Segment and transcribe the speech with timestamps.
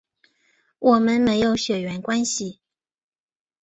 [0.79, 2.59] 我们没有血缘关系